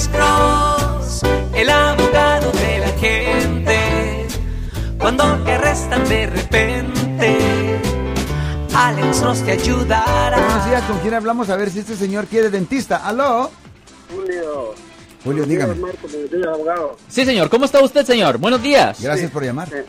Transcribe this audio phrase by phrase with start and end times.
[0.00, 1.22] Alex Cross,
[1.54, 4.26] el abogado de la gente.
[4.98, 7.38] Cuando te arrestan de repente,
[8.74, 10.38] Alex Cross te ayudará.
[10.38, 11.50] Buenos días, ¿con quién hablamos?
[11.50, 13.06] A ver si este señor quiere dentista.
[13.06, 13.50] ¿Aló?
[14.10, 14.74] Julio.
[15.22, 15.74] Julio, dígame.
[15.74, 16.96] Marco, días, abogado.
[17.08, 17.50] Sí, señor.
[17.50, 18.38] ¿Cómo está usted, señor?
[18.38, 19.02] Buenos días.
[19.02, 19.68] Gracias por llamar.
[19.74, 19.84] Eh,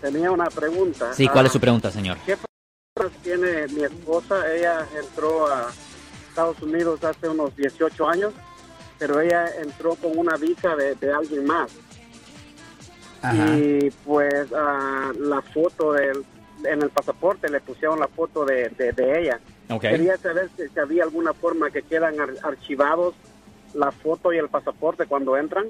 [0.00, 1.12] tenía una pregunta.
[1.12, 2.16] Sí, ¿cuál Ah, es su pregunta, señor?
[2.24, 2.38] ¿Qué
[2.94, 4.50] problemas tiene mi esposa?
[4.50, 5.68] Ella entró a
[6.30, 8.32] Estados Unidos hace unos 18 años,
[9.02, 11.72] pero ella entró con una visa de, de alguien más.
[13.20, 13.56] Ajá.
[13.58, 16.24] Y pues ah, la foto del,
[16.64, 19.40] en el pasaporte le pusieron la foto de, de- de ella.
[19.70, 19.80] Ok.
[19.82, 23.14] Quería saber si, si había alguna forma que quedan ar- archivados
[23.74, 25.64] la foto y el pasaporte cuando entran.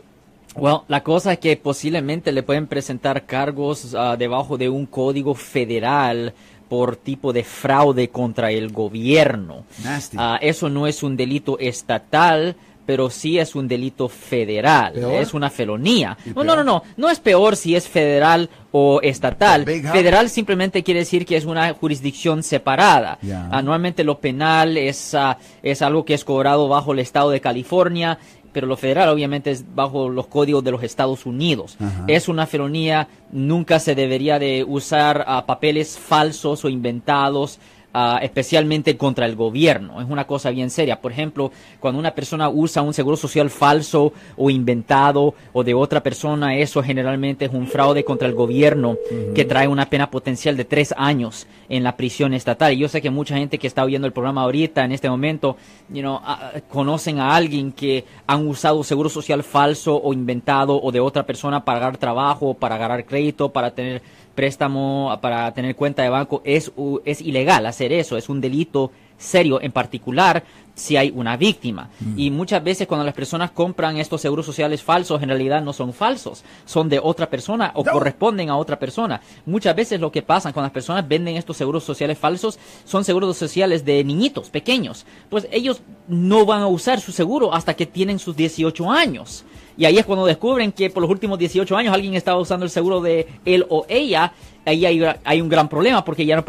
[0.55, 5.35] Well, la cosa es que posiblemente le pueden presentar cargos ah, debajo de un código
[5.35, 6.35] federal
[6.69, 9.65] por tipo de fraude contra el gobierno.
[9.85, 10.16] Nasty.
[10.21, 14.93] Ah, eso no es un delito estatal, pero sí es un delito federal.
[14.95, 15.15] ¿Peor?
[15.15, 16.17] Es una felonía.
[16.25, 16.83] ¿Y No, no, no, no.
[16.97, 19.65] No es peor si es federal o estatal.
[19.65, 23.19] Federal simplemente quiere decir que es una jurisdicción separada.
[23.51, 28.19] Anualmente lo penal es, ah, es algo que es cobrado bajo el estado de California,
[28.52, 31.77] pero lo federal obviamente es bajo los códigos de los Estados Unidos.
[31.80, 32.05] Ajá.
[32.07, 37.59] Es una felonía, nunca se debería de usar ah, papeles falsos o inventados.
[37.93, 40.01] Ah, especialmente contra el gobierno.
[40.01, 41.01] Es una cosa bien seria.
[41.01, 46.02] Por ejemplo, cuando una persona usa un seguro social falso o inventado o de otra
[46.02, 48.96] persona, eso generalmente es un fraude contra el gobierno
[49.34, 52.73] que trae una pena potencial de tres años en la prisión estatal.
[52.73, 55.56] Y yo sé que mucha gente que está oyendo el programa ahorita, en este momento,
[55.88, 60.93] you know, ah, conocen a alguien que han usado seguro social falso o inventado o
[60.93, 64.03] de otra persona para ganar trabajo, para agarrar crédito, para tener
[64.34, 66.43] préstamo, para tener cuenta de banco.
[66.44, 66.72] Es,
[67.05, 70.43] es ilegal hacer eso, es un delito serio, en particular
[70.75, 71.91] si hay una víctima.
[72.16, 75.93] Y muchas veces cuando las personas compran estos seguros sociales falsos, en realidad no son
[75.93, 77.93] falsos, son de otra persona o No.
[77.93, 79.21] corresponden a otra persona.
[79.44, 83.37] Muchas veces lo que pasa cuando las personas venden estos seguros sociales falsos son seguros
[83.37, 85.05] sociales de niñitos pequeños.
[85.29, 89.45] Pues ellos no van a usar su seguro hasta que tienen sus 18 años.
[89.77, 92.71] Y ahí es cuando descubren que por los últimos 18 años alguien estaba usando el
[92.71, 94.33] seguro de él o ella.
[94.65, 96.44] Ahí hay, hay un gran problema porque ya no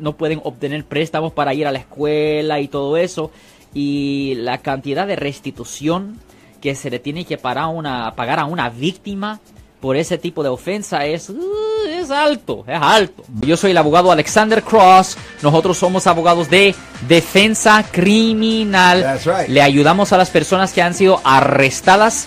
[0.00, 3.30] no pueden obtener préstamos para ir a la escuela y todo eso.
[3.74, 6.18] Y la cantidad de restitución
[6.60, 9.40] que se le tiene que pagar a una, pagar a una víctima
[9.80, 13.22] por ese tipo de ofensa es, uh, es alto, es alto.
[13.42, 15.16] Yo soy el abogado Alexander Cross.
[15.42, 16.74] Nosotros somos abogados de
[17.06, 19.20] defensa criminal.
[19.24, 19.48] Right.
[19.48, 22.26] Le ayudamos a las personas que han sido arrestadas